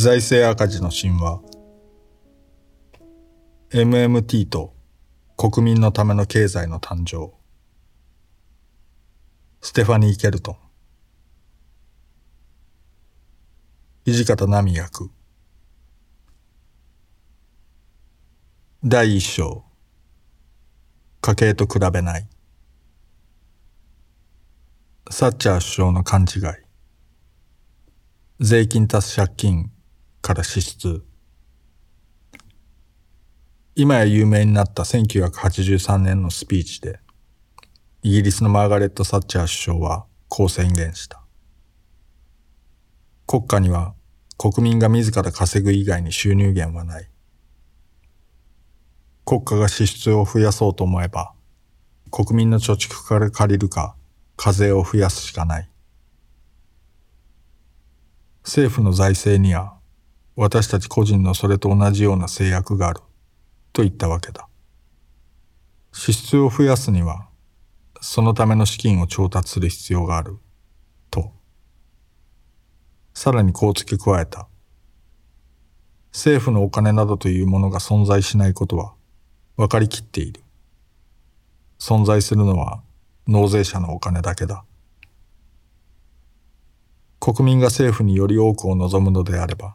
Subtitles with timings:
[0.00, 1.40] 財政赤字の神話。
[3.70, 4.72] MMT と
[5.36, 7.32] 国民のための経済の誕生。
[9.60, 10.56] ステファニー・ケルトン。
[14.04, 15.10] 土方奈美役。
[18.84, 19.64] 第一章。
[21.20, 22.28] 家計と比べない。
[25.10, 26.42] サッチャー首相の勘違い。
[28.38, 29.72] 税金足す借金。
[30.20, 31.04] から支出。
[33.74, 36.98] 今や有名になった1983年のスピーチで
[38.02, 41.20] イギリスのマーガレット・サッチャー首相はこう宣言した。
[43.26, 43.94] 国家には
[44.36, 47.08] 国民が自ら稼ぐ以外に収入源はない。
[49.24, 51.34] 国家が支出を増やそうと思えば、
[52.10, 53.94] 国民の貯蓄から借りるか、
[54.36, 55.70] 課税を増やすしかない。
[58.44, 59.77] 政府の財政には、
[60.40, 63.00] 私たち個人のそれと同じような制約がある、
[63.72, 64.46] と言ったわけだ。
[65.90, 67.26] 支出を増やすには、
[68.00, 70.38] そのための資金を調達する必要がある、
[71.10, 71.32] と。
[73.14, 74.46] さらにこう付け加えた。
[76.12, 78.94] 政府のお金などというものが存在しないことは、
[79.56, 80.44] 分かりきっている。
[81.80, 82.84] 存在するのは
[83.26, 84.64] 納税者のお金だけだ。
[87.18, 89.74] 国民が政府により多くを望むのであれば、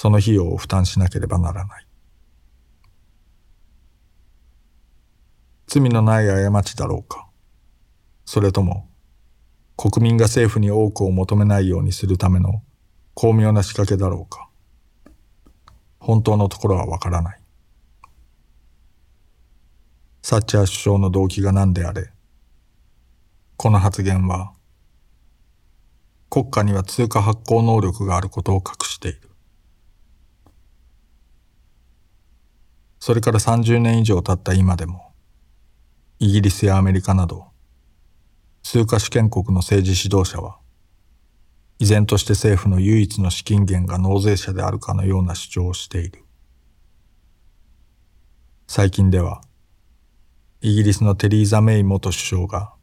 [0.00, 1.86] その費用を負担しなければならない。
[5.66, 7.26] 罪のない過ちだろうか。
[8.24, 8.88] それとも、
[9.76, 12.62] 国民が政府に多くを求めないようにするための
[13.14, 14.48] 巧妙な仕掛けだろうか。
[15.98, 17.42] 本当のところはわからない。
[20.22, 22.12] サッチャー首相の動機が何であれ、
[23.56, 24.52] この発言は、
[26.30, 29.27] 国家には通貨発行能力があることを隠している。
[33.08, 35.14] それから30年以上経った今でも、
[36.18, 37.46] イギリスやアメリカなど、
[38.62, 40.58] 通貨主権国の政治指導者は、
[41.78, 46.22] 依然として政府の唯一の資金源が納税者であるかのような主張をしている。
[48.66, 49.40] 最近では、
[50.60, 52.74] イギリスのテリーザ・メイ元首相が、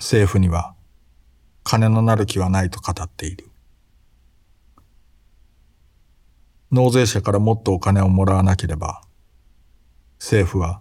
[0.00, 0.74] 政府には
[1.62, 3.52] 金のなる気はないと語っている。
[6.70, 9.02] 納税者からもっとお金をもらわなければ、
[10.18, 10.80] 政府は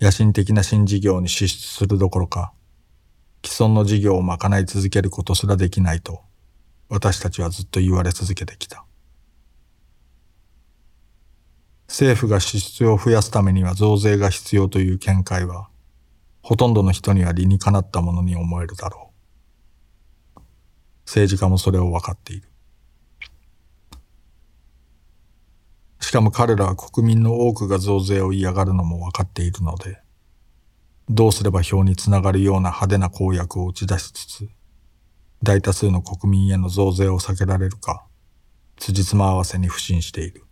[0.00, 2.52] 野心的な新事業に支出するどころか、
[3.44, 6.20] 既存の事業を賄い続けることすらできないと、
[6.88, 8.84] 私たちはずっと言われ続けてきた。
[11.88, 15.68] 政府が支出を増やすためには増税が必要という見解は、
[16.42, 19.12] ほとんどの人には理にかなったものに思えるだろ
[20.36, 20.40] う。
[21.06, 22.48] 政治家もそれを分かっている。
[26.06, 29.98] しかも彼らは国民の多くが増税を嫌がるのも分かっているので、
[31.08, 34.48] どうすれば票につながるような派手な公約を打ち出しつつ、
[35.42, 38.06] 大多数の国民への増税を避けられるか、
[38.76, 40.44] 辻褄合わせに不信している。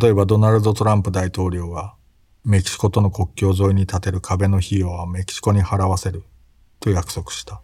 [0.00, 1.94] 例えばドナルド・トランプ大統領は、
[2.44, 6.24] メキシコとの国境沿いに建てる壁の費用はメキシコに払わせる
[6.80, 7.62] と約束した。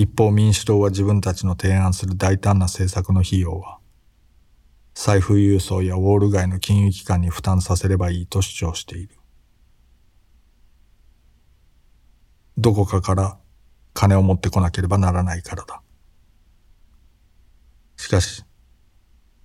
[0.00, 3.80] 一方民主党は自分たちの提案する大胆な政策の費用は、
[4.94, 9.16] 財布郵送やウォール街の金融機関に負担させればいいと主張している。
[12.56, 13.38] どこかから
[13.92, 15.82] 金を持ってこなければならないからだ。
[17.96, 18.44] しかし、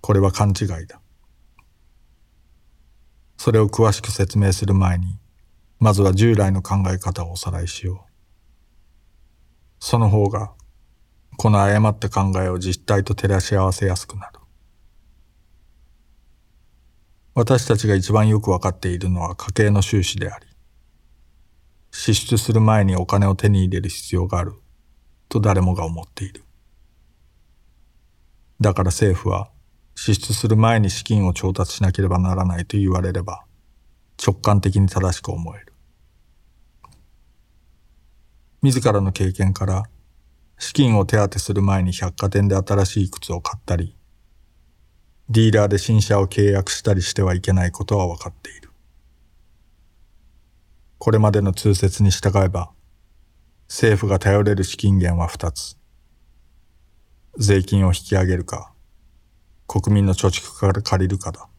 [0.00, 1.00] これは勘違いだ。
[3.38, 5.18] それを詳しく説明する前に、
[5.80, 8.13] まずは従来の考え方をおさらいしよう。
[9.86, 10.50] その方が、
[11.36, 14.40] この誤った考えを実態と照らし合わせやすくなる。
[17.34, 20.46] 私たちが一番よくわかっているのは家計の収支であり、
[21.90, 24.54] 支出する前にお金を手に入れる必要がある
[25.28, 26.44] と誰もが思っている。
[28.62, 29.50] だから政府は
[29.94, 33.44] 支出する前に資金を調達しなければならないと言われれば
[34.26, 35.73] 直感的に正しく思える。
[38.64, 39.82] 自らの経験から
[40.58, 43.94] 資金を手当てする前に百貨店で新しい靴を買ったり、
[45.28, 48.70] ディーラーで新車を契約したりしてはいけないことは分かっている。
[50.96, 52.70] これまでの通説に従えば、
[53.68, 55.78] 政府が頼れる資金源は二つ。
[57.36, 58.72] 税金を引き上げるか、
[59.66, 61.50] 国民の貯蓄から借りるかだ。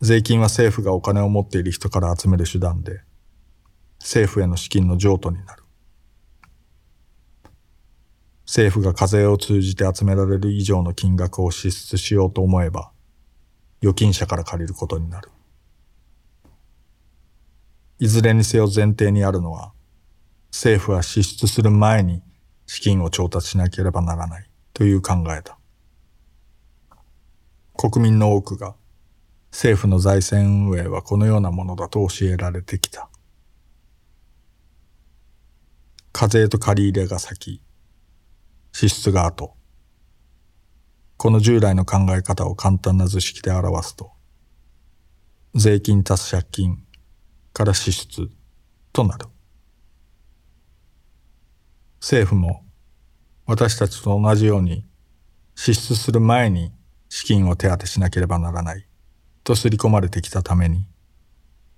[0.00, 3.02] 税金は政府がお金を持っている人から集める手段で、
[3.98, 5.62] 政府への資金の譲渡になる。
[8.46, 12.90] 政府が課税を通じて集められる以上の金額を支出しようと思えば、
[13.82, 15.30] 預金者から借りることになる。
[17.98, 19.72] いずれにせよ前提にあるのは、
[20.50, 22.22] 政府は支出する前に
[22.66, 25.58] 資金を調達しなければならないという考えだ。
[27.76, 28.74] 国民の多くが
[29.50, 33.07] 政府の財政運営はこのようなものだと教えられてきた。
[36.18, 37.62] 課税と借り入れが先、
[38.72, 39.54] 支出が後。
[41.16, 44.10] この従来の考え方を簡単な図式で表すと、
[45.54, 46.82] 税金足す借金
[47.52, 48.32] から支出
[48.92, 49.26] となる。
[52.00, 52.64] 政府も
[53.46, 54.84] 私たちと同じように
[55.54, 56.72] 支出する前に
[57.08, 58.88] 資金を手当てしなければならない
[59.44, 60.84] と刷り込まれてきたために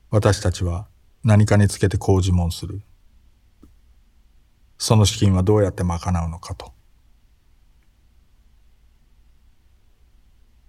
[0.08, 0.88] 私たちは
[1.24, 2.80] 何かにつけてこう自問する。
[4.80, 6.72] その資金はどうやって賄うのかと。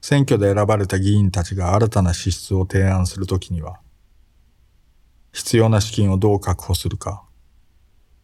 [0.01, 3.79] 選挙で選ばれた議員たちが新たな支出を提案するときには、
[5.31, 7.23] 必要な資金をどう確保するか、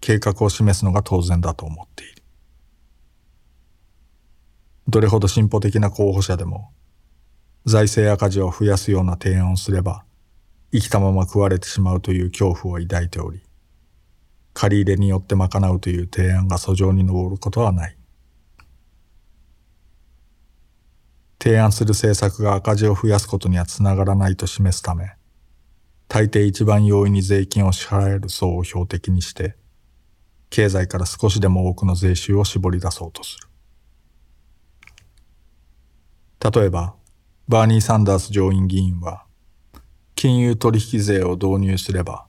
[0.01, 2.21] 計画を示すのが当然だと思っている。
[4.89, 6.73] どれほど進歩的な候補者でも、
[7.65, 10.03] 財政赤字を増やすような提案をすれば、
[10.73, 13.46] 生きたまま食われてしまうという恐怖を抱いており、
[14.59, 17.97] 借り入れによって賄うという提案が訴状に上ることはない。
[21.39, 25.11] 提案する政策が赤字を増やすことにはつながらないと示すため、
[26.07, 29.55] 大抵一番容易に税金を支払える層を標的にして、
[30.49, 33.47] 経済から少しでも多くの税収を絞り出そうとする。
[36.51, 36.95] 例えば、
[37.47, 39.23] バーニー・サンダース上院議員は、
[40.15, 42.26] 金融取引税を導入すれば、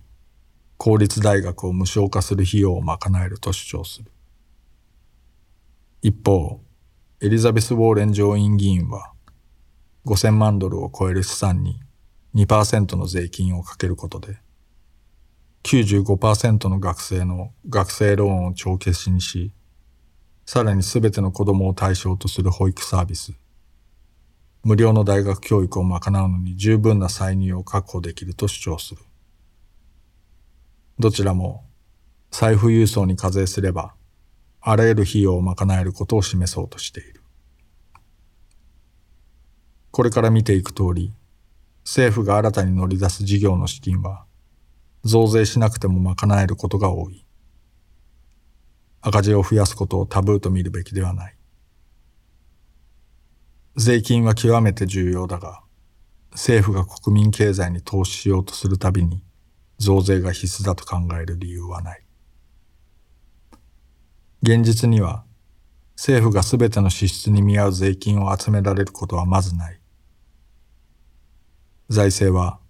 [0.78, 4.12] 公立大学を無償化する費用を賄えると主張する。
[6.02, 6.60] 一方、
[7.20, 9.12] エリザベス・ウォーレン上院議員は、
[10.06, 11.80] 5000万ドルを超える資産に
[12.36, 14.38] 2%の税金をかけることで、
[15.64, 19.50] 95%の学生の学生ローンを帳消しにし、
[20.46, 23.32] さらに全ての子供を対象とする保育サービス、
[24.62, 29.07] 無料の大学教育を賄うのに十分な歳入を確保できると主張する。
[30.99, 31.65] どちらも
[32.31, 33.95] 財布郵送に課税すれば
[34.61, 37.23] あらゆる費用を賄えることを示そうとしている。
[39.91, 41.15] これから見ていく通り、
[41.85, 44.27] 政府が新たに乗り出す事業の資金は、
[45.05, 47.25] 増税しなくても賄えることが多い。
[49.00, 51.37] 赤字を増やすことをタブーと見るべきではない。
[53.77, 55.62] 税金は極めて重要だが、
[56.33, 59.23] 政府が国民経済に投資しようとするたびに
[59.78, 62.02] 増税が必須だと考える理由はない。
[64.42, 65.25] 現実には
[65.97, 69.80] 政府が全ての支出に見合う税金を集められることはまずない。
[71.88, 72.61] 財政は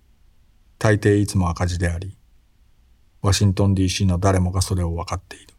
[0.79, 2.17] 大抵いつも赤字であり、
[3.21, 5.55] ワシントン DC の誰もがそれを分かっている。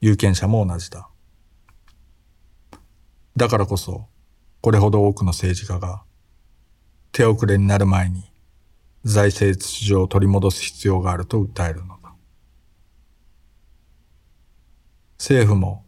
[0.00, 1.08] 有権者も同じだ。
[3.36, 4.06] だからこそ、
[4.60, 6.02] これほど多くの政治家が
[7.10, 8.30] 手遅れになる前に
[9.04, 12.14] 財政秩序を取り戻す必要があると訴えるのだ。
[15.18, 15.84] 政府も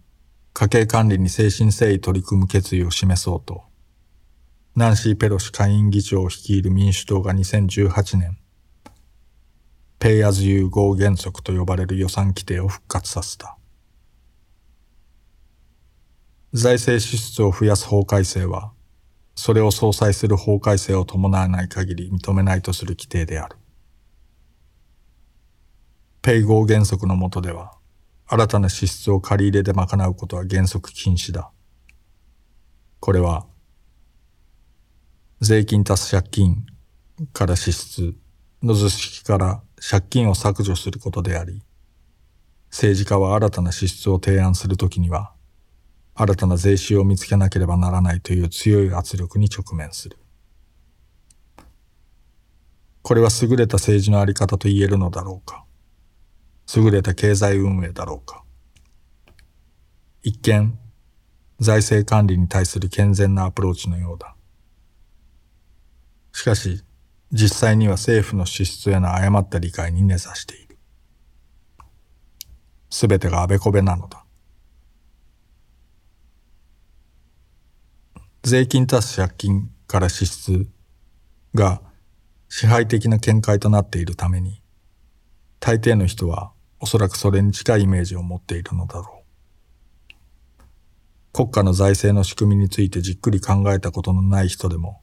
[0.52, 3.64] 家計管理に誠心誠意取り組む決意を示そうと、
[4.74, 8.38] ナンシー・ペロシ下院議長を率いる民主党が2018年、
[9.98, 13.56] Pay as you go 原則と呼ばれる予算規定を復活させた。
[16.52, 18.72] 財政支出を増やす法改正は、
[19.36, 23.56] それを相殺する法改正を伴わない限り認めないとする規定である。
[26.22, 27.72] ペイ合原則の下では、
[28.26, 31.52] 新たな支出を借り入れで賄うことは原則禁止だ。
[32.98, 33.46] これは、
[35.40, 36.66] 税金足す借金
[37.34, 38.16] から支出
[38.62, 41.62] の図式から借金を削除することであり、
[42.70, 45.35] 政治家は新たな支出を提案するときには、
[46.18, 50.16] 新たな税収を見つけなければならないという強い圧力に直面する。
[53.02, 55.64] これは優れた政治のあり方と言えるのだろうか。
[56.74, 58.42] 優れた経済運営だろうか。
[60.22, 60.78] 一見、
[61.60, 64.34] 財政管理に対する健全なアプローチのようだ。
[66.32, 66.82] しかし、
[67.30, 70.78] 実際には政府の支出への誤った理解に根ざしている。
[72.90, 74.25] すべてがあべこべなのだ。
[78.46, 80.68] 税金足す借金から支出
[81.52, 81.82] が
[82.48, 84.62] 支配的な見解となっているために、
[85.58, 89.24] 大抵の人はおそらくそれに近いイメージを持っているのだろ
[90.20, 90.22] う。
[91.32, 95.00] 国家の財政の仕組みについてじっくり考えたことのない人でも、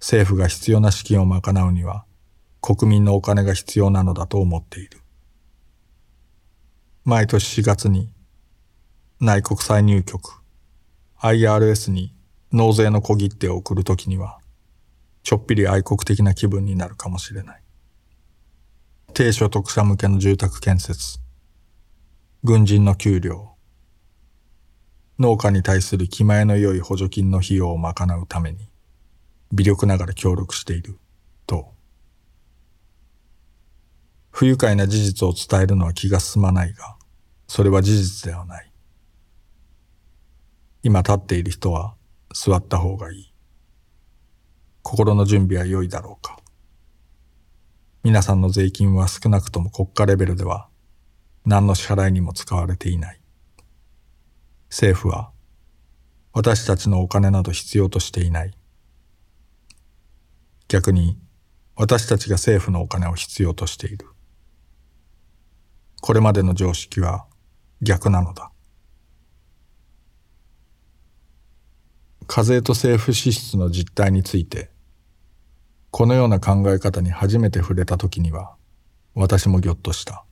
[0.00, 2.06] 政府が必要な資金を賄うには
[2.62, 5.02] 国民のお金が必要なのだと思っている。
[7.04, 8.10] 毎年4月に
[9.20, 10.42] 内国歳入局
[11.20, 12.14] IRS に
[12.52, 14.38] 納税の小切手を送るときには
[15.22, 17.62] ちょっぴり愛国的な気分になるかもしれない。
[19.14, 21.18] 低所得者向けの住宅建設、
[22.44, 23.58] 軍人の給料、
[25.18, 28.68] 農家に対する気前の良い補助金の費用を賄うために
[29.52, 30.98] 微力ながら協力している
[31.44, 31.72] と
[34.30, 36.96] 不愉快な事実を伝えるのは気が進まないが
[37.48, 38.70] それは事実ではない
[40.84, 41.96] 今立っている人は
[42.38, 43.34] 座った方がいい
[44.82, 46.38] 心の準備は良いだろうか
[48.04, 50.68] 皆さんの税金は少なくとも国家レベルでは
[51.44, 53.20] 何の支払いにも使われていない
[54.70, 55.30] 政府は
[56.32, 58.52] 私たちのお金など必要としていない
[60.68, 61.18] 逆に
[61.74, 64.08] 私たちが政府のお金を必要としている。
[66.00, 67.26] これまでの常識は
[67.80, 68.50] 逆なのだ。
[72.28, 74.70] 課税と政府支出の実態について、
[75.90, 78.54] このような考え方に初めて触れた時には、
[79.14, 80.24] 私もぎょっとした。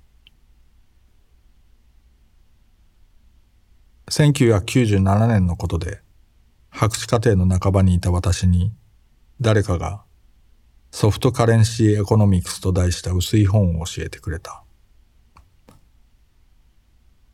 [4.11, 6.03] 1997年のことで、
[6.69, 8.75] 博士課程の半ばにいた私に、
[9.41, 10.05] 誰かが
[10.91, 14.63] Soft Currency Economics と題した薄い本を教えてくれた。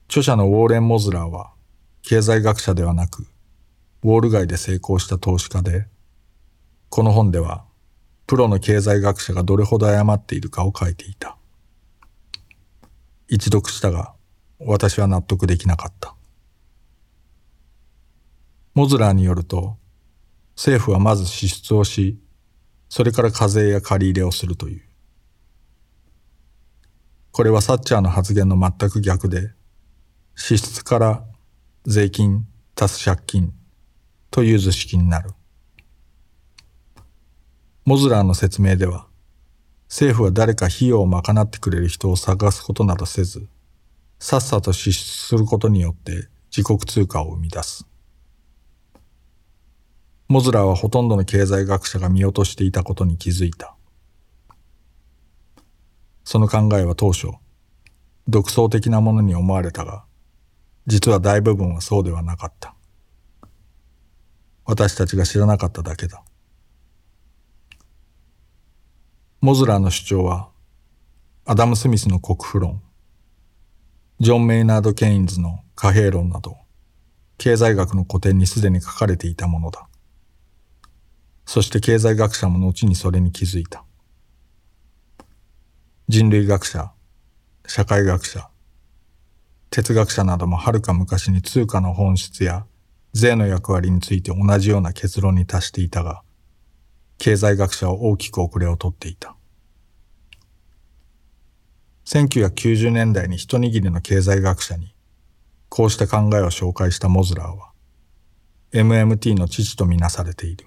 [0.07, 1.53] 著者のウォーレン・モズラーは
[2.03, 3.27] 経済学者ではなく、
[4.05, 5.87] ウォール街で成功した投資家で、
[6.89, 7.65] この本では
[8.27, 11.37] プロの経済学者がどれほど誤っているかを書いていた。
[13.29, 14.13] 一読したが、
[14.59, 16.17] 私は納得できなかった。
[18.75, 19.77] モズラーによると、
[20.57, 22.19] 政府はまず支出をし、
[22.89, 24.83] それから課税や借り入れをするという。
[27.31, 29.53] これはサッチャーの発言の全く逆で、
[30.35, 31.25] 支出から
[31.87, 33.53] 税金足す借金
[34.33, 35.31] という図式になる。
[37.85, 39.07] モズラーの説明では、
[39.89, 43.47] 政府は誰か費用を賄ってくれる人を探すことなどせず、
[44.19, 47.87] さっさと支出することによって自国通貨を生み出す。
[50.29, 53.77] モズラーはほとんどの経済学者が見落としていたことに気づいた。
[56.25, 57.29] その考えは当初、
[58.29, 60.07] 独創的なものに思われたが、
[60.87, 62.75] 実は大部分はそうではなかった。
[64.73, 66.25] 私たちが知らなかっただけだ。
[69.43, 70.49] モズラーの主張は、
[71.45, 72.81] アダム・スミスの国富論、
[74.19, 76.57] ジョン・メイナード・ケインズの貨幣論など、
[77.37, 79.89] 経済学の古典にすでに書かれていたものだ。
[81.45, 83.85] そして経済学者も後にそれに気づいた。
[86.09, 86.93] 人類学者、
[87.67, 88.49] 社会学者、
[89.69, 92.65] 哲学者などもはるか昔に通貨の本質や
[93.13, 96.23] 税の役割について同じような結論に達していたが、
[97.19, 99.37] 経済学者は大きく遅れをとっていた。
[102.07, 104.95] 1990年代に一握りの経済学者に、
[105.69, 107.71] こうした考えを紹介したモズラーは、
[108.73, 110.67] MMT の父とみなされている。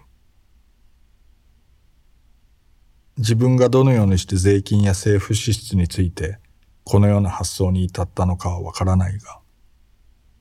[3.17, 6.37] 自分がどのようにして税金や政府支出について
[6.83, 9.39] このような発想に至ったのかはわからないが、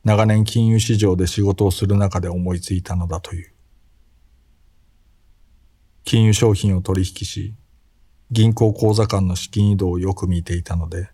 [0.04, 3.54] 長年金融市場で仕事をする中で思いついたのだという。
[6.04, 7.54] 金融商品を取引し、
[8.30, 11.08] 銀行口座間の資金移動をよく見ていたので、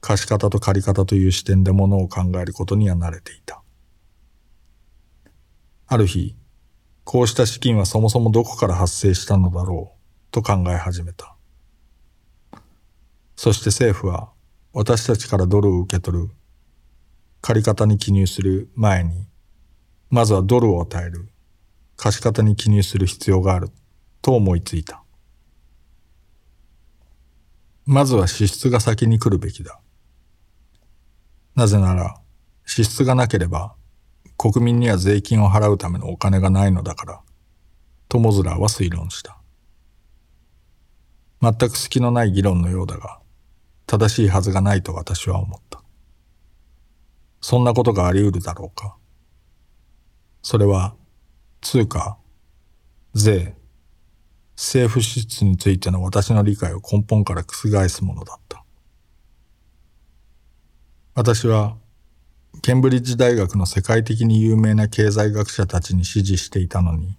[0.00, 3.62] 貸方と借り方という視点で物を考えることには慣れていた。
[5.88, 6.36] ある日、
[7.02, 9.98] こうした資金はそもそもどこから発生したのだろう
[10.30, 11.34] と考え始めた。
[13.34, 14.30] そして政府は
[14.72, 16.30] 私たちからドルを受け取る
[17.46, 19.26] 借方に記入する前に、
[20.08, 21.28] まずはドルを与える
[21.94, 23.68] 貸方に記入する必要がある
[24.22, 25.02] と思いついた。
[27.84, 29.78] まずは支出が先に来るべきだ。
[31.54, 32.18] なぜなら、
[32.64, 33.74] 支出がなければ
[34.38, 37.20] 国民には税金を払うためのお金がないのだから、
[38.08, 39.36] とモズラーは推論した。
[41.42, 43.20] 全く隙のない議論のようだが、
[43.84, 45.63] 正しいはずがないと私は思った。
[47.46, 48.96] そんなことがあり得るだろうか？
[50.40, 50.94] それは、
[51.60, 52.16] 通貨、
[53.12, 53.54] 税、
[54.56, 58.64] 政府支出についての私の理解を根本から覆すものだった。
[61.14, 61.76] 私は
[62.62, 67.18] ケンブリッジ大学の世界的に有名な経済学者たちに支持していたのに、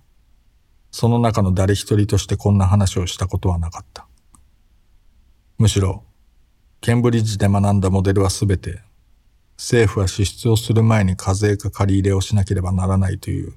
[0.90, 4.08] その中の誰一人としてこんな話をしたことはなかった。
[5.60, 6.04] むしろ、
[6.82, 8.82] ケンブリッジで学んだモデルはすべて、
[9.58, 13.54] 政府は支出をする前に課税か借り入れをしなければならないという、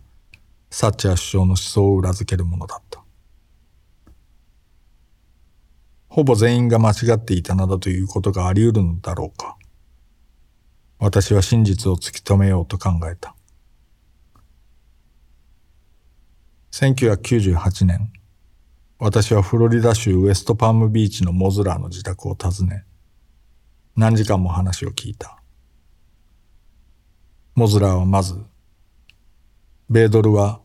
[0.70, 3.02] サッチャー首相の思想を裏付けるものだった。
[6.08, 9.56] ほぼ全員が間違っていたなどということがあり得るのだろうか。
[10.98, 13.34] 私は真実を突き止めようと考えた。
[16.72, 18.12] 1998年、
[18.98, 22.84] 私はフロリダ州ウエストパームビーチのモズラーの自宅を訪ね、
[23.96, 25.37] 何時間も話を聞いた。
[27.58, 28.36] モズラーはまず、
[29.90, 30.60] 米ドルは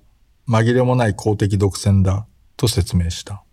[0.47, 3.43] 紛れもない公的独占だと説明した。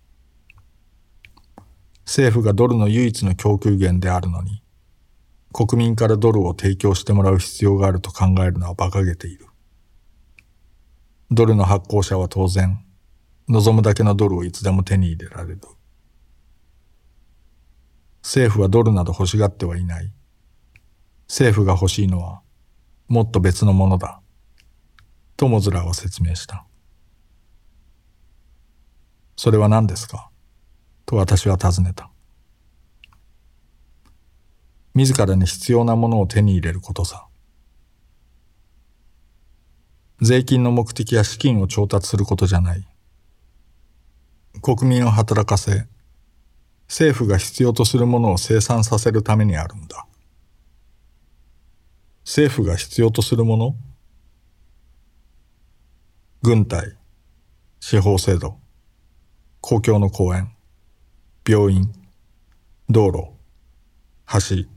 [2.04, 4.62] 政府がドルの唯一の供給源であるのに、
[5.54, 9.46] 国民からドルを提供してもらう必要があると考えるのは馬鹿げている。
[11.30, 12.84] ドルの発行者は当然、
[13.48, 15.60] 望むだけのドルをいつでも手に入れられる。
[18.22, 20.12] 政府はドルなど欲しがってはいない。
[21.26, 22.42] 政府が欲しいのは、
[23.10, 24.20] もっと別のものだ。
[25.36, 26.64] とモズラーは説明した。
[29.36, 30.30] それは何ですか？
[31.06, 32.08] と私は尋ねた。
[34.94, 37.26] 自らに必要なものを手に入れることさ。
[40.20, 42.86] 税金の目的は資金を調達することじゃない。
[44.62, 45.88] 国民を働かせ、
[46.86, 50.06] 政府が必要とするものを生産させるためにあるんだ。
[52.32, 53.74] 政府が必要とするもの？
[56.42, 56.96] 軍隊、
[57.80, 58.56] 司法制度、
[59.60, 60.54] 公共の公園、
[61.44, 61.92] 病院、
[62.88, 63.32] 道路、
[64.26, 64.68] 橋、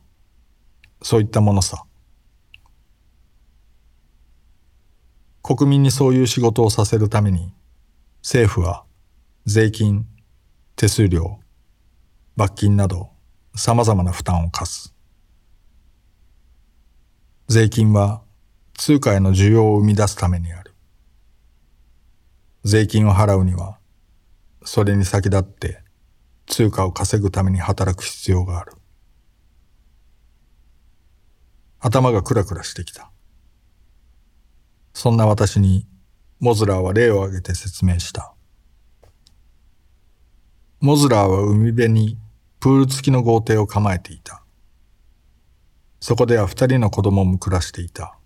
[1.04, 1.86] そういったものさ。
[5.44, 7.54] 国民にそういう仕事をさせるために、
[8.24, 8.84] 政府は
[9.46, 10.08] 税金、
[10.76, 11.40] 手数料、
[12.36, 13.12] 罰金など
[13.56, 14.93] 様々な負担を課す。
[17.54, 18.24] 税金は
[18.74, 20.74] 通貨への需要を生み出すためにある。
[22.64, 23.78] 税金を払うには、
[24.64, 25.84] それに先立って
[26.48, 28.74] 通貨を稼ぐために働く必要がある。
[31.80, 33.12] 頭がクラクラしてきた。
[34.96, 35.86] そんな私に、
[36.40, 38.34] モズラーは例を挙げて説明した。
[40.80, 42.18] モズラーは海辺に
[42.60, 44.43] プール付きの豪邸を構えていた。
[46.06, 48.18] そこでは二人の子供も暮らしていた。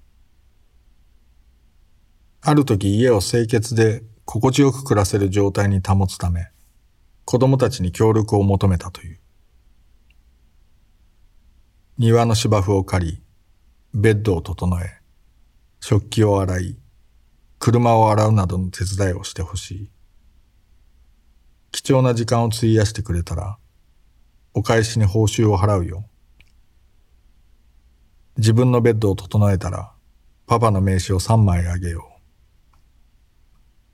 [2.41, 6.47] ある時家を清潔で心地よく暮らせる状態に保つため、
[7.23, 9.19] 子供たちに協力を求めたという。
[11.99, 13.23] 庭の芝生を借り、
[13.93, 14.99] ベッドを整え、
[15.79, 16.79] 食器を洗い、
[17.59, 19.91] 車を洗うなどの手伝いをしてほしい。
[21.71, 23.59] 貴重な時間を費やしてくれたら、
[24.55, 26.09] お返しに報酬を払うよ。
[28.37, 29.91] 自分のベッドを整えたら、
[30.45, 32.17] パパの名刺を3枚あげよう。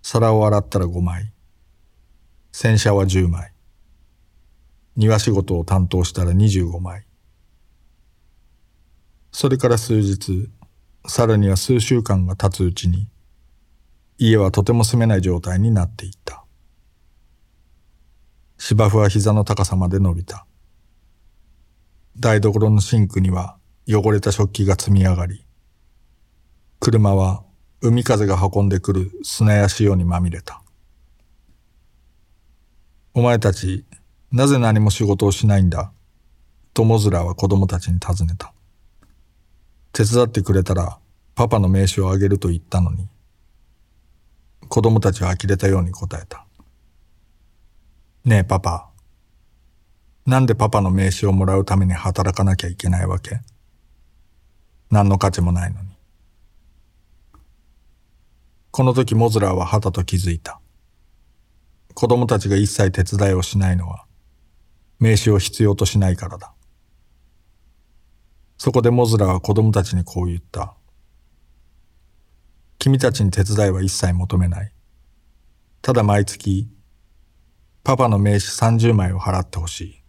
[0.01, 1.31] 皿を洗ったら5枚。
[2.51, 3.53] 洗車は10枚。
[4.97, 7.05] 庭仕事を担当したら25枚。
[9.31, 10.51] それから数日、
[11.07, 13.07] さらには数週間が経つうちに、
[14.17, 16.43] 家はとても住めない状態になっていった。
[18.57, 20.45] 芝生は膝の高さまで伸びた。
[22.19, 25.45] 台所のシンクには汚れた食器が積み上がり、
[26.79, 27.43] 車は
[27.81, 30.61] 海風が運んでくる砂や塩にまみれた。
[33.13, 33.85] お前たち、
[34.31, 35.91] なぜ何も仕事をしないんだ？
[36.73, 38.53] とモズラは子供たちに尋ねた。
[39.91, 40.97] 手伝ってくれたら
[41.35, 43.07] パパの名刺をあげると言ったのに、
[44.69, 46.47] 子供たちは呆れたように答えた。
[48.25, 48.89] ねえパパ、
[50.25, 53.41] なんでパパの名刺をもらうために働かなきゃいけないわけ？
[54.93, 55.89] 何の価値もないのに。
[58.69, 60.61] この時モズラーははたと気づいた。
[61.95, 64.05] 子供たちが一切手伝いをしないのは、
[64.99, 66.53] 名刺を必要としないからだ。
[68.59, 70.75] そこでモズラーは子供たちにこう言った。
[72.77, 74.71] 君たちに手伝いは一切求めない。
[75.81, 76.69] ただ毎月、
[77.83, 80.03] パパの名刺30枚を払ってほしい。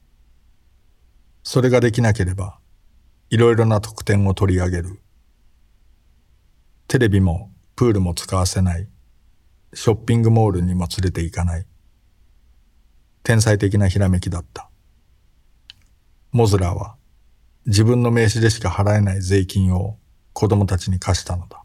[1.43, 2.59] それができなければ、
[3.35, 5.01] いろいろな特典を取り上げる。
[6.87, 8.87] テレビもプールも使わせない。
[9.73, 11.67] ショッピングモールにも連れて行かない。
[13.25, 14.71] 天才的なひらめきだった。
[16.31, 16.95] モズラーは
[17.67, 19.99] 自分の名刺でしか払えない税金を
[20.33, 21.65] 子供たちに貸したのだ。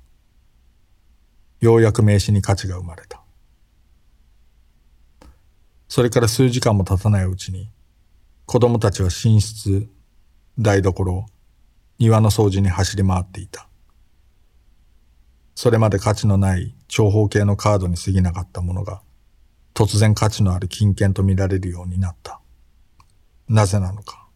[1.60, 3.21] ようやく名刺に価値が生まれた。
[5.88, 7.69] それから数時間も経たないうちに、
[8.47, 9.88] 子供たちは寝室、
[10.58, 11.27] 台所、
[11.99, 13.67] 庭の掃除に走り回っていた。
[15.53, 19.01] それまで価値のない長方形のカードに過ぎなかったものが、
[19.73, 22.39] 突然価値のある金券と見られるようになった。
[23.49, 24.29] なぜなのか。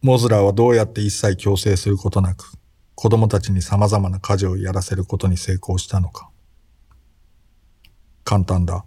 [0.00, 2.54] モズラーはどうやって一切強制することなく、
[2.96, 6.28] 子供たちに様々な家事をやらせることに成功したのか。
[8.24, 8.84] 簡単だ。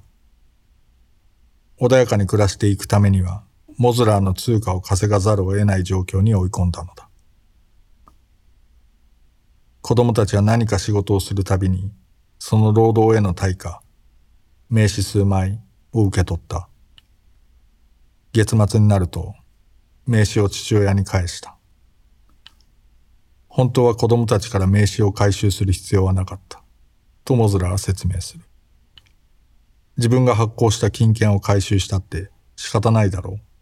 [1.79, 3.44] 穏やかに暮らしていくためには、
[3.77, 7.09] モズラーの通貨を稼がざるを得ない状況に追い込んだのだ。
[9.81, 11.91] 子供たちは何か仕事をするたびに、
[12.39, 13.81] その労働への対価、
[14.69, 15.61] 名刺数枚
[15.91, 16.69] を受け取った。
[18.31, 19.35] 月末になると、
[20.07, 21.55] 名刺を父親に返した。
[23.47, 26.63] 本当は子供たちから名刺を回収する必要はなかった。
[27.23, 28.43] とモズラーは説明する。
[29.97, 33.54] 自分が発行した金券を回収したって仕方ないだろう。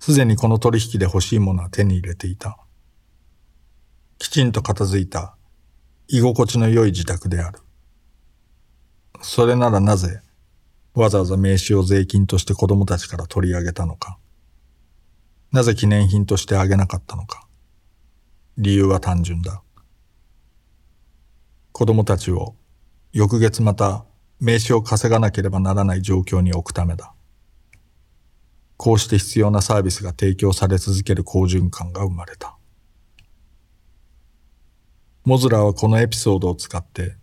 [0.00, 2.58] すでにこの取引で欲しいものは手に入れていた。
[4.18, 5.36] きちんと片付いた
[6.08, 7.60] 居心地の良い自宅である。
[9.20, 10.22] それならなぜ
[10.94, 14.18] わざわざ名刺を税金として子供たちから取り上げたのか。
[15.52, 17.46] なぜ記念品としてあげなかったのか。
[18.56, 19.62] 理由は単純だ。
[21.72, 22.54] 子供たちを
[23.12, 24.06] 翌月また
[24.40, 27.12] 名刺を稼がなければならない状況に置くためだ。
[28.82, 32.56] こうして必要なサービスが提供され続ける好循環が生まれた。
[35.22, 37.18] モズラはこのエピソードを使って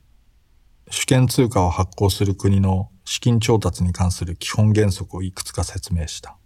[0.92, 6.38] 主権通貨を発行する国の資金調達に関する基本原則をいくつか説明した。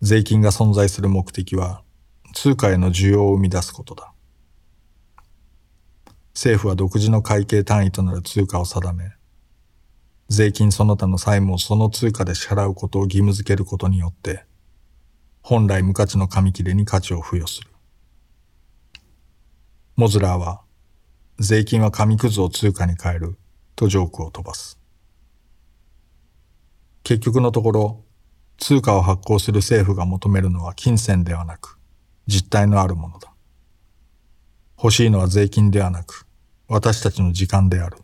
[0.00, 1.84] 税金が存在する目的は
[2.34, 4.12] 通貨への需要を生み出すことだ。
[6.34, 9.12] 政府は独自の会計単位となる通貨を定め、
[10.32, 14.46] 税金その他の債務をその通貨で支払うことを義務付けることによって、
[15.42, 17.68] 本来無価値の紙切れに価値を付与する。
[19.94, 20.62] モズラーは、
[21.38, 23.36] 税金は紙くずを通貨に変える
[23.76, 24.78] とジョークを飛ばす。
[27.02, 28.04] 結局のところ、
[28.56, 31.78] 通貨を発行する政府が求めるのは金銭ではなく、
[32.26, 33.34] 実体のあるものだ。
[34.78, 36.26] 欲しいのは税金ではなく、
[36.68, 37.98] 私たちの時間である。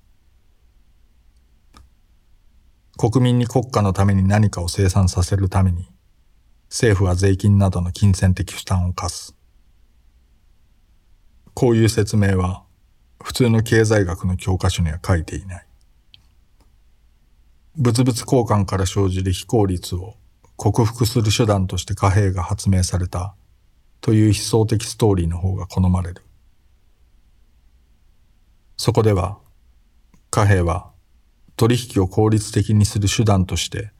[2.99, 5.89] 国民に国家のために何かを生産させるために、
[6.69, 9.37] 政府は税金などの金銭的負担を課す。
[11.55, 12.65] こういう説明は、
[13.23, 15.67] 普通の経済学の教科書には書いていない。
[17.77, 20.17] 物々交換から生じる非効率を
[20.57, 23.37] 克服する手段として貨幣が発明された
[24.01, 26.23] という悲壮的ストーリーの方が好まれる。
[28.77, 29.39] そこでは、
[30.31, 30.91] 貨幣は
[31.59, 33.90] 取引を効率的にする手段として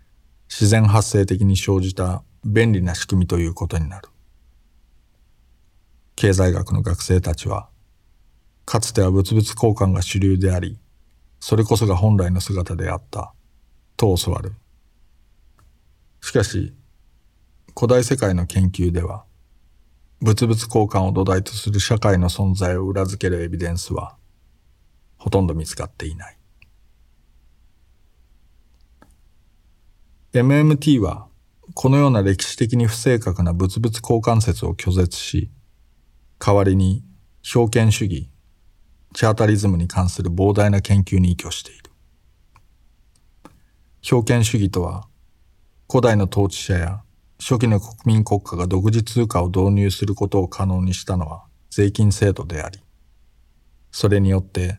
[0.49, 4.09] 自然発生的に生じた便利な仕組みということになる。
[6.15, 7.69] 経済学の学生たちは、
[8.65, 10.79] かつては物々交換が主流であり、
[11.41, 13.35] それこそが本来の姿であった、
[13.97, 14.55] と教わる。
[16.21, 16.73] しかし、
[17.77, 19.25] 古代世界の研究では、
[20.21, 24.17] 物々交換を土台とする社会の存在を裏付けるエビデンスは
[25.17, 26.38] ほとんど見つかっていない。
[30.35, 31.27] MMT は
[31.73, 35.51] このような歴史的に不正確な物々交換説を拒絶し、
[36.39, 37.03] 代わりに
[37.55, 38.29] 表権主義、
[39.15, 41.91] チャータリズムに関する膨大な研究に依拠している。
[44.13, 45.09] 表権主義とは、
[45.91, 47.03] 古代の統治者や
[47.41, 52.81] 初期の国民国家が独自通貨を導入することを可能にしたのは税金制度であり、
[53.93, 54.79] それによって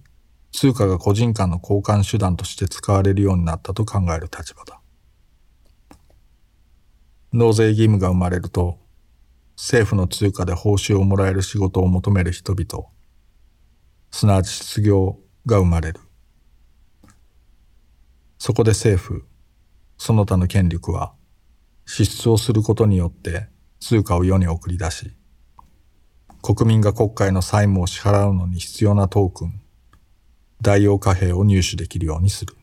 [0.51, 4.79] 通貨が個人間の交換手段として使われるようになったと考える立場だ。
[7.31, 8.79] 納税義務が生まれると、
[9.55, 12.87] 政府の通貨で報酬をもらえる仕事を求める人々、
[14.09, 15.99] すなわち失業が生まれる。
[18.39, 19.25] そこで政府、
[19.97, 21.13] その他の権力は、
[21.85, 23.47] 支出をすることによって
[23.79, 25.11] 通貨を世に送り出し、
[26.41, 29.61] 国民が国会の債務を支払うのに必要なトークン、
[30.61, 32.55] 代用貨幣を入手できるようにする。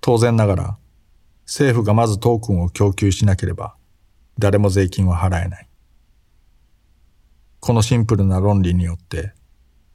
[0.00, 0.78] 当然ながら、
[1.46, 3.74] 政府がまずトークンを供給しなければ、
[4.38, 5.68] 誰も税金は払えない。
[7.60, 9.32] このシンプルな論理によって、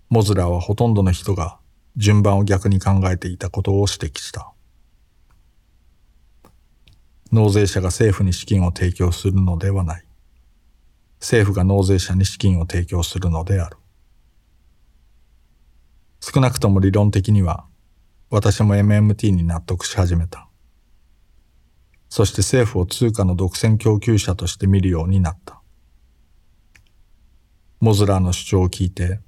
[0.09, 1.59] モズラーはほとんどの人が
[1.97, 4.53] 順番を逆に考えていたことを指摘した。
[7.31, 10.03] 納税者が政府に資金を提供するのではない。
[11.19, 13.77] 政府が納税者に資金を提供するのである。
[16.21, 17.65] 少なくとも理論的には
[18.29, 20.46] 私も MMT に納得し始めた。
[22.09, 25.61] そして政府を通貨の独占供給者として見るようになった。
[27.79, 29.19] モズラーの主張を聞いて、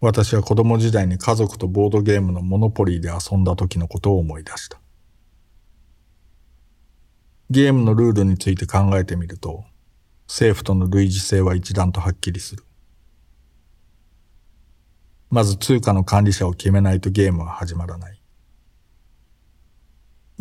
[0.00, 4.80] 私は子供時代に家族とボードゲームのモノポリーで遊んだ時のことを思い出した。
[7.50, 9.64] ゲームのルールについて考えてみると、
[10.26, 12.64] 政府との類似性は一段とはっきりする。
[15.30, 18.13] まず通貨の管理者を決めないとゲームは始まらない。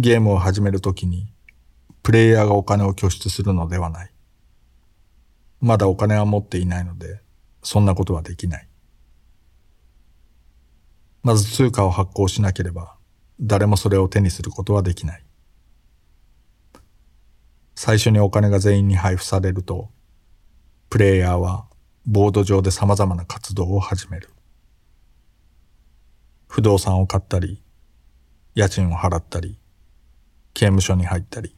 [0.03, 1.27] ゲームを始めるときに、
[2.03, 4.11] プレイヤーがお金を拠出するのではない。
[5.61, 7.21] まだお金は持っていないので、
[7.61, 8.67] そんなことはできない。
[11.23, 12.97] まず通貨を発行しなければ、
[13.39, 15.23] 誰もそれを手にすることはできない。
[17.75, 19.89] 最初にお金が全員に配布されると、
[20.89, 21.65] プレイヤーは
[22.05, 24.29] ボード上で様々な活動を始める。
[26.49, 27.63] 不動産を買ったり、
[28.53, 29.57] 家賃を払ったり、
[30.53, 31.55] 刑務所に入ったり、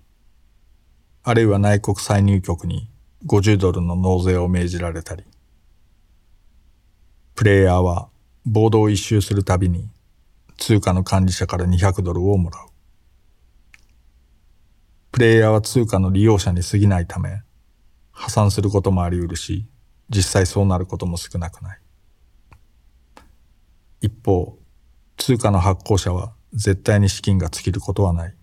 [1.24, 2.90] あるいは内国歳入局に
[3.26, 5.24] 50ドルの納税を命じられたり、
[7.36, 8.10] プレイヤーは
[8.46, 9.90] ボードを一周するたびに
[10.58, 12.70] 通貨の管理者から200ドルをもらう。
[15.12, 17.42] プレイヤーは通貨の利用者に過ぎないため、
[18.12, 19.66] 破産することもあり得るし、
[20.10, 21.80] 実際そうなることも少なくない。
[24.02, 24.58] 一方、
[25.18, 28.36] 通貨の発行者は絶対に資金が尽きることはない。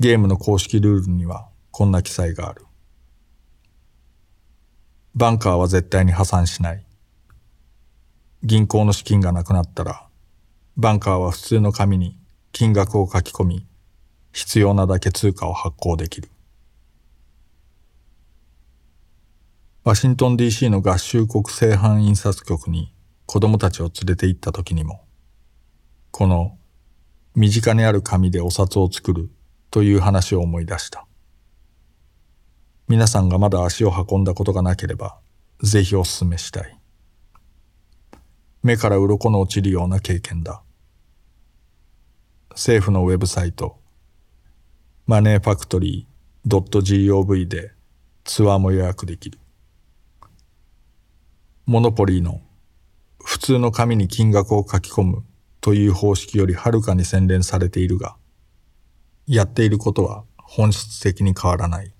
[0.00, 2.64] ゲームの公式ルールにはこんな記載がある。
[5.14, 6.86] バンカーは絶対に破産しない。
[8.42, 10.06] 銀行の資金がなくなったら、
[10.78, 12.16] バンカーは普通の紙に
[12.50, 13.66] 金額を書き込み、
[14.32, 16.30] 必要なだけ通貨を発行できる。
[19.84, 22.94] ワシントン DC の合衆国製版印刷局に
[23.26, 25.04] 子供たちを連れて行った時にも、
[26.10, 26.56] この
[27.34, 29.30] 身近にある紙でお札を作る
[29.70, 31.06] という話を思い出した。
[32.88, 35.18] 皆さんがまだ足を運んだことがなければ、
[35.62, 36.78] ぜひお勧めしたい。
[38.62, 40.62] 目から鱗の落ちるような経験だ。
[42.50, 43.78] 政府のウェブサイト、
[45.06, 46.10] マネーファクトリー
[46.48, 47.72] .gov で
[48.24, 49.38] ツアーも予約できる。
[51.66, 52.40] モノポリーの
[53.22, 55.24] 普通の紙に金額を書き込む
[55.60, 58.16] という方式よりはるかに洗練されているが、
[59.32, 61.94] やっていることは本質的に変わらない。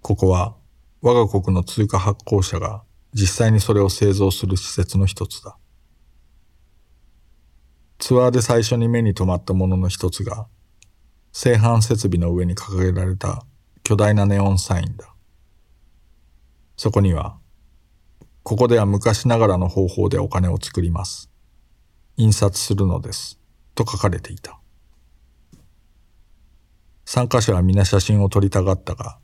[0.00, 0.54] ここは
[1.02, 5.56] 我が国の通貨発行者が実際にそれを製造する施設の一つだ。
[7.98, 10.46] ツアーで最初に目に留まったものの一つが、
[11.32, 13.44] 製版設備の上に掲げられた
[13.82, 15.12] 巨大なネオンサインだ。
[16.76, 17.38] そこには、
[18.44, 21.28] ここでは昔ながらの方法でお金を作ります。
[22.16, 23.40] 印刷するのです。
[23.74, 24.59] と書かれていた。
[27.12, 29.18] 参加者は皆写真を撮りたがったが、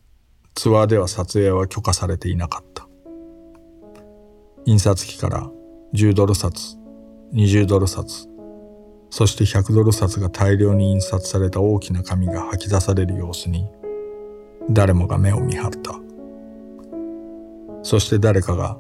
[0.57, 2.89] ツアーでは撮影は許可されていなかった。
[4.65, 5.49] 印刷機から
[5.95, 6.79] 10ドル札、
[7.33, 8.27] 20ドル札、
[9.11, 13.69] そして100ドル札が大量に印刷された大きな紙が吐き出される様子に、
[14.69, 15.93] 誰もが目を見張った。
[17.85, 18.77] そして誰かが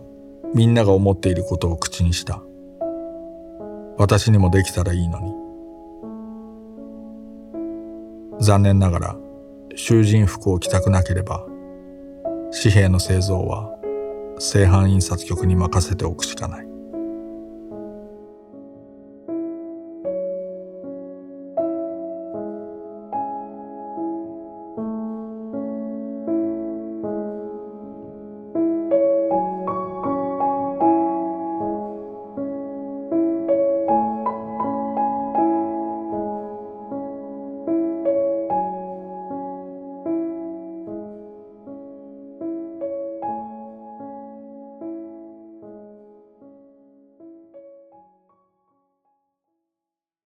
[0.52, 2.42] みんなが思っていることを口にした。
[3.98, 5.45] 私にもできたらいいのに。
[8.40, 9.16] 残念ながら
[9.74, 11.46] 囚人服を着たくなければ
[12.52, 13.70] 紙幣の製造は
[14.38, 16.75] 製版印刷局に任せておくしかない。